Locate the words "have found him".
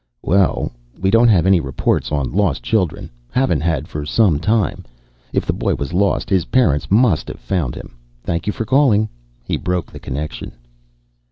7.27-7.93